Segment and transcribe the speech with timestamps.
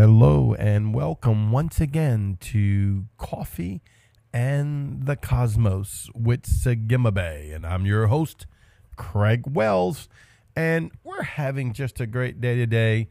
[0.00, 3.82] Hello and welcome once again to Coffee
[4.32, 7.54] and the Cosmos with Sagimabe.
[7.54, 8.46] And I'm your host,
[8.96, 10.08] Craig Wells.
[10.56, 13.08] And we're having just a great day today.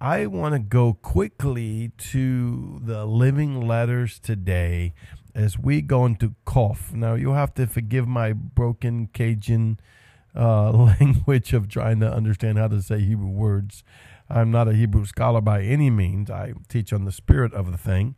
[0.00, 4.94] I want to go quickly to the living letters today
[5.36, 6.92] as we go into Kof.
[6.92, 9.78] Now, you'll have to forgive my broken Cajun
[10.34, 13.84] uh, language of trying to understand how to say Hebrew words.
[14.32, 16.30] I'm not a Hebrew scholar by any means.
[16.30, 18.14] I teach on the spirit of the thing,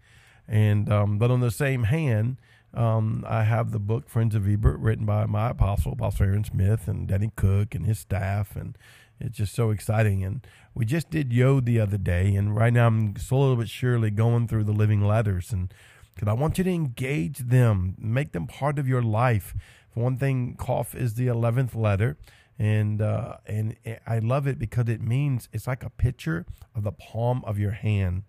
[0.47, 2.37] and um, but on the same hand,
[2.73, 6.87] um, I have the book Friends of Eber, written by my apostle, Apostle Aaron Smith,
[6.87, 8.79] and Danny Cook and his staff, and
[9.19, 10.23] it's just so exciting.
[10.23, 14.11] And we just did Yod the other day, and right now I'm slowly but surely
[14.11, 15.75] going through the living letters, and
[16.15, 19.53] because I want you to engage them, make them part of your life.
[19.93, 22.17] For one thing, Kof is the eleventh letter
[22.58, 26.92] and uh, and I love it because it means it's like a picture of the
[26.92, 28.22] palm of your hand.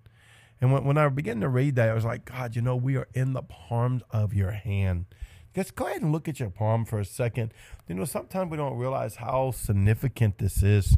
[0.62, 2.96] And when, when I began to read that, I was like, God, you know, we
[2.96, 5.06] are in the palms of your hand.
[5.54, 7.54] Just go ahead and look at your palm for a second.
[7.88, 10.98] You know, sometimes we don't realize how significant this is.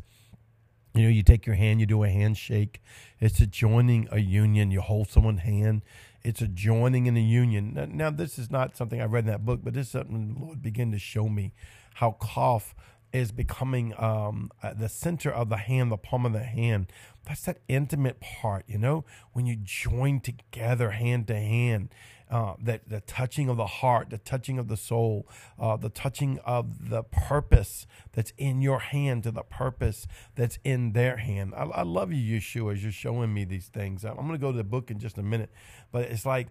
[0.96, 2.82] You know, you take your hand, you do a handshake.
[3.20, 4.72] It's a joining a union.
[4.72, 5.84] You hold someone's hand.
[6.24, 7.74] It's a joining in a union.
[7.76, 10.34] Now, now, this is not something I read in that book, but this is something
[10.34, 11.54] the Lord began to show me
[11.96, 12.74] how Kof
[13.14, 16.92] is becoming um, uh, the center of the hand, the palm of the hand.
[17.26, 21.90] That's that intimate part, you know, when you join together hand to hand.
[22.30, 25.26] Uh, that the touching of the heart, the touching of the soul,
[25.58, 30.92] uh, the touching of the purpose that's in your hand to the purpose that's in
[30.92, 31.54] their hand.
[31.56, 34.04] I, I love you, Yeshua, as you're showing me these things.
[34.04, 35.50] I'm going to go to the book in just a minute,
[35.94, 36.50] but it's like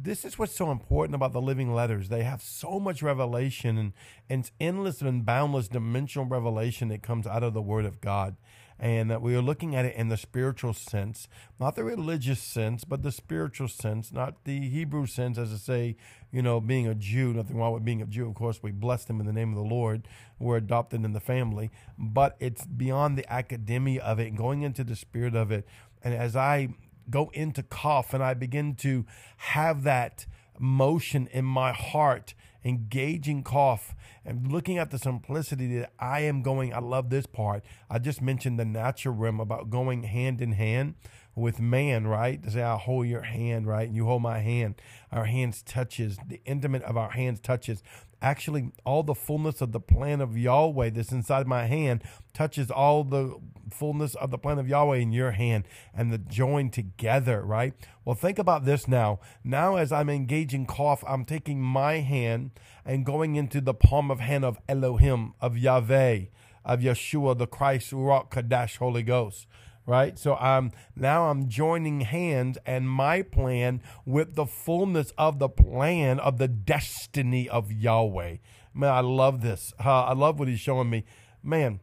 [0.00, 2.08] this is what's so important about the living letters.
[2.08, 3.92] They have so much revelation and,
[4.28, 8.36] and endless and boundless dimensional revelation that comes out of the Word of God.
[8.76, 11.28] And that we are looking at it in the spiritual sense,
[11.60, 15.96] not the religious sense, but the spiritual sense, not the Hebrew sense, as I say,
[16.32, 18.28] you know, being a Jew, nothing wrong with being a Jew.
[18.28, 20.08] Of course, we bless them in the name of the Lord.
[20.40, 24.82] We're adopted in the family, but it's beyond the academia of it and going into
[24.82, 25.68] the spirit of it.
[26.02, 26.74] And as I
[27.10, 29.04] go into Kof and I begin to
[29.36, 30.26] have that
[30.58, 32.34] motion in my heart,
[32.64, 33.94] engaging Kof
[34.24, 36.72] and looking at the simplicity that I am going.
[36.72, 37.64] I love this part.
[37.90, 40.94] I just mentioned the natural realm about going hand in hand
[41.34, 42.42] with man, right?
[42.42, 43.86] To say, I hold your hand, right?
[43.86, 44.76] And you hold my hand.
[45.10, 46.16] Our hands touches.
[46.26, 47.82] The intimate of our hands touches
[48.24, 52.02] actually all the fullness of the plan of Yahweh that's inside my hand
[52.32, 53.36] touches all the
[53.70, 55.64] fullness of the plan of Yahweh in your hand
[55.94, 57.74] and the join together, right?
[58.04, 59.20] Well, think about this now.
[59.44, 62.52] Now, as I'm engaging Kof, I'm taking my hand
[62.84, 66.24] and going into the palm of hand of Elohim, of Yahweh,
[66.64, 69.46] of Yeshua, the Christ, Ruach Kadash, Holy Ghost
[69.86, 70.18] right?
[70.18, 76.18] So I'm now I'm joining hands and my plan with the fullness of the plan
[76.20, 78.36] of the destiny of Yahweh.
[78.72, 79.72] Man, I love this.
[79.84, 81.04] Uh, I love what he's showing me.
[81.42, 81.80] Man,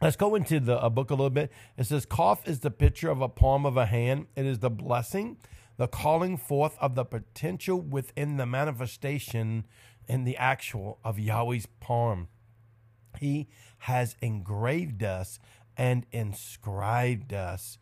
[0.00, 1.50] let's go into the book a little bit.
[1.76, 4.26] It says, "Kof is the picture of a palm of a hand.
[4.36, 5.38] It is the blessing,
[5.78, 9.66] the calling forth of the potential within the manifestation
[10.06, 12.28] in the actual of Yahweh's palm."
[13.18, 13.48] He
[13.78, 15.38] has engraved us
[15.76, 17.78] and inscribed us.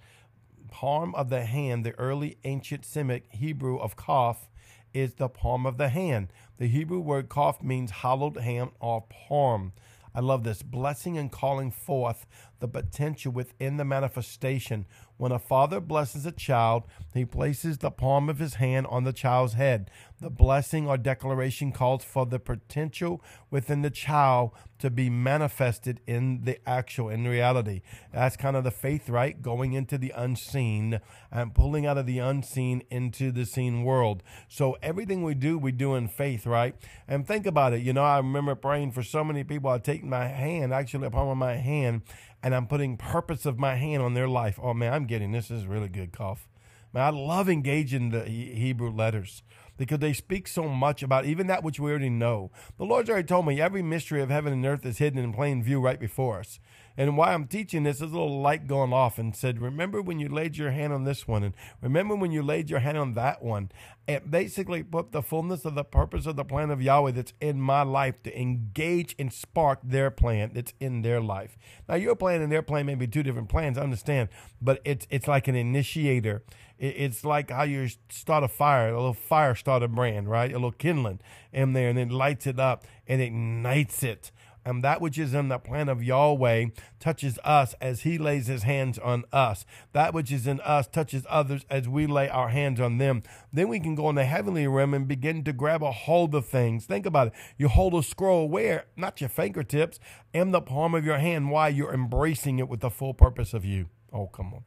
[0.71, 4.49] Palm of the hand, the early ancient Semitic Hebrew of Kaf,
[4.93, 6.33] is the palm of the hand.
[6.59, 9.73] The Hebrew word Kaf means hallowed hand or palm.
[10.15, 12.27] I love this blessing and calling forth
[12.61, 14.87] the potential within the manifestation.
[15.17, 19.13] When a father blesses a child, he places the palm of his hand on the
[19.13, 19.91] child's head.
[20.19, 26.45] The blessing or declaration calls for the potential within the child to be manifested in
[26.45, 27.83] the actual, in reality.
[28.15, 29.41] That's kind of the faith, right?
[29.43, 34.23] Going into the unseen and pulling out of the unseen into the seen world.
[34.49, 36.75] So everything we do, we do in faith, right?
[37.07, 37.83] And think about it.
[37.83, 39.71] You know, I remember praying for so many people.
[39.71, 42.03] I take my hand, actually, of my hand,
[42.43, 44.59] and I'm putting purpose of my hand on their life.
[44.63, 46.47] Oh man, I'm getting this is really good Kof.
[46.93, 49.43] Man, I love engaging the Hebrew letters
[49.77, 52.51] because they speak so much about even that which we already know.
[52.79, 55.63] The Lord's already told me every mystery of heaven and earth is hidden in plain
[55.63, 56.59] view right before us.
[57.01, 60.19] And why I'm teaching this, is a little light going off and said, Remember when
[60.19, 63.15] you laid your hand on this one, and remember when you laid your hand on
[63.15, 63.71] that one.
[64.07, 67.59] It basically put the fullness of the purpose of the plan of Yahweh that's in
[67.59, 71.57] my life to engage and spark their plan that's in their life.
[71.89, 74.29] Now, your plan and their plan may be two different plans, I understand,
[74.61, 76.43] but it's it's like an initiator.
[76.79, 80.51] It's like how you start a fire, a little fire starter brand, right?
[80.51, 81.21] A little kindling
[81.51, 84.33] in there, and it lights it up and ignites it
[84.65, 86.67] And that which is in the plan of Yahweh
[86.99, 89.65] touches us as he lays his hands on us.
[89.93, 93.23] That which is in us touches others as we lay our hands on them.
[93.53, 96.47] Then we can go in the heavenly realm and begin to grab a hold of
[96.47, 96.85] things.
[96.85, 97.33] Think about it.
[97.57, 98.85] You hold a scroll where?
[98.97, 99.99] Not your fingertips,
[100.33, 101.51] in the palm of your hand.
[101.51, 101.69] Why?
[101.69, 103.89] You're embracing it with the full purpose of you.
[104.13, 104.65] Oh, come on.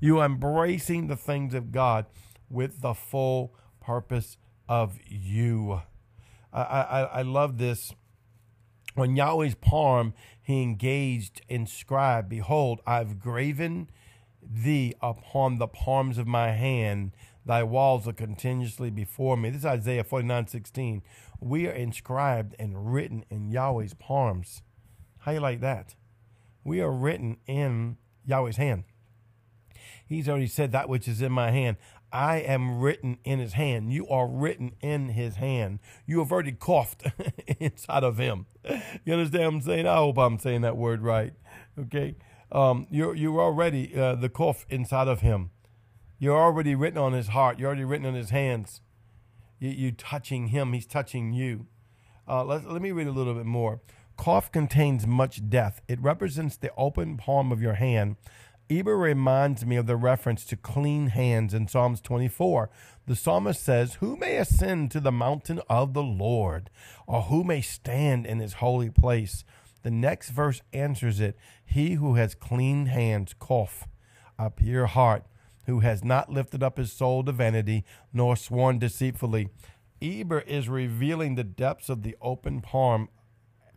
[0.00, 2.06] You are embracing the things of God
[2.48, 4.36] with the full purpose
[4.68, 5.82] of you.
[6.52, 7.92] I, I, I love this.
[8.96, 13.90] On Yahweh's palm, he engaged, inscribed, Behold, I've graven
[14.42, 17.12] thee upon the palms of my hand.
[17.44, 19.50] Thy walls are continuously before me.
[19.50, 21.02] This is Isaiah 49 16.
[21.40, 24.62] We are inscribed and written in Yahweh's palms.
[25.18, 25.94] How you like that?
[26.64, 28.84] We are written in Yahweh's hand.
[30.06, 31.76] He's already said that which is in my hand.
[32.16, 33.92] I am written in his hand.
[33.92, 35.80] You are written in his hand.
[36.06, 37.06] You have already coughed
[37.60, 38.46] inside of him.
[39.04, 39.86] You understand what I'm saying?
[39.86, 41.34] I hope I'm saying that word right.
[41.78, 42.16] Okay.
[42.50, 45.50] Um, you're, you're already uh, the Kof inside of him.
[46.18, 47.58] You're already written on his heart.
[47.58, 48.80] You're already written on his hands.
[49.60, 50.72] You, you touching him.
[50.72, 51.66] He's touching you.
[52.26, 53.82] Uh, let, let me read a little bit more.
[54.16, 55.82] Kof contains much death.
[55.86, 58.16] It represents the open palm of your hand
[58.68, 62.68] Eber reminds me of the reference to clean hands in Psalms 24.
[63.06, 66.68] The psalmist says, Who may ascend to the mountain of the Lord,
[67.06, 69.44] or who may stand in his holy place?
[69.84, 73.84] The next verse answers it He who has clean hands, Kof,
[74.36, 75.22] a pure heart,
[75.66, 79.48] who has not lifted up his soul to vanity, nor sworn deceitfully.
[80.02, 83.10] Eber is revealing the depths of the open palm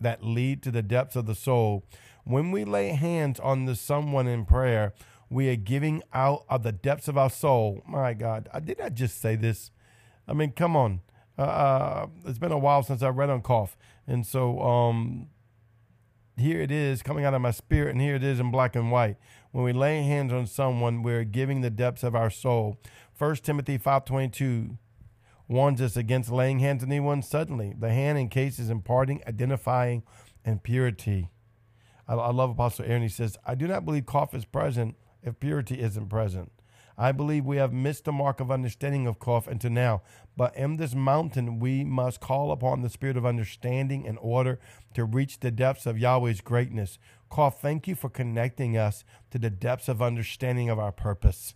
[0.01, 1.83] that lead to the depths of the soul.
[2.23, 4.93] When we lay hands on the someone in prayer,
[5.29, 7.83] we are giving out of the depths of our soul.
[7.87, 9.71] My God, I did not just say this.
[10.27, 11.01] I mean, come on.
[11.37, 13.75] Uh, uh, it's been a while since I read on Kof,
[14.05, 15.27] and so um,
[16.35, 18.91] here it is coming out of my spirit, and here it is in black and
[18.91, 19.15] white.
[19.51, 22.77] When we lay hands on someone, we're giving the depths of our soul.
[23.13, 24.77] First Timothy five twenty two
[25.47, 27.73] warns us against laying hands on anyone suddenly.
[27.77, 30.03] The hand encases imparting, identifying,
[30.43, 31.29] and purity.
[32.09, 33.03] I, I love Apostle Aaron.
[33.03, 36.51] He says, I do not believe Kof is present if purity isn't present.
[36.97, 40.01] I believe we have missed the mark of understanding of Kof until now.
[40.35, 44.59] But in this mountain, we must call upon the spirit of understanding in order
[44.95, 46.99] to reach the depths of Yahweh's greatness.
[47.31, 51.53] Kof, thank you for connecting us to the depths of understanding of our purpose.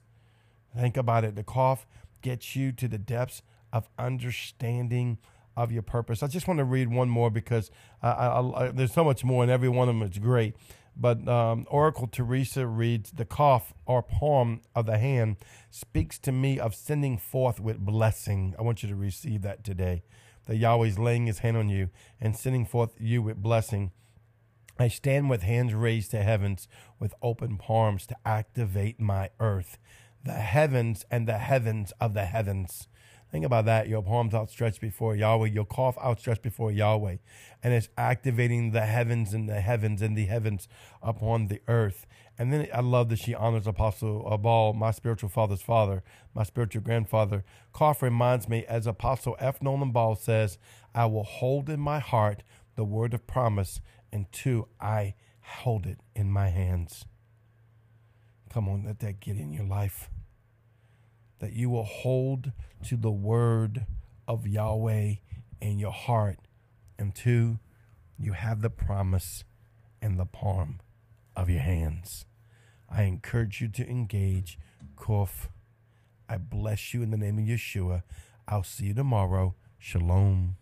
[0.77, 1.35] Think about it.
[1.35, 1.79] The Kof
[2.21, 3.41] gets you to the depths
[3.73, 5.17] of understanding
[5.55, 6.23] of your purpose.
[6.23, 7.71] I just want to read one more because
[8.01, 10.55] I, I, I, there's so much more, and every one of them is great.
[10.95, 15.37] But um, Oracle Teresa reads, The Kof or palm of the hand
[15.69, 18.55] speaks to me of sending forth with blessing.
[18.59, 20.03] I want you to receive that today.
[20.45, 21.89] That Yahweh's laying his hand on you
[22.19, 23.91] and sending forth you with blessing.
[24.77, 26.67] I stand with hands raised to heavens
[26.99, 29.77] with open palms to activate my earth,
[30.23, 32.87] the heavens and the heavens of the heavens.
[33.33, 33.89] Think about that.
[33.89, 37.15] Your palms outstretched before Yahweh, your Kof outstretched before Yahweh.
[37.63, 40.67] And it's activating the heavens and the heavens and the heavens
[41.01, 42.05] upon the earth.
[42.37, 46.03] And then I love that she honors Apostle Abal, my spiritual father's father,
[46.35, 47.43] my spiritual grandfather.
[47.73, 49.63] Kof reminds me, as Apostle F.
[49.63, 50.59] Nolan Ball says,
[50.93, 52.43] I will hold in my heart
[52.75, 53.81] the word of promise,
[54.11, 57.05] and two, I hold it in my hands.
[58.53, 60.11] Come on, let that get in your life
[61.43, 62.53] that you will hold
[62.85, 63.85] to the word
[64.29, 65.15] of Yahweh
[65.59, 66.39] in your heart.
[66.97, 67.59] And two,
[68.17, 69.43] you have the promise
[70.01, 70.79] in the palm
[71.35, 72.25] of your hands.
[72.89, 74.57] I encourage you to engage.
[74.95, 75.49] Kof.
[76.29, 78.03] I bless you in the name of Yeshua.
[78.47, 79.55] I'll see you tomorrow.
[79.77, 80.55] Shalom.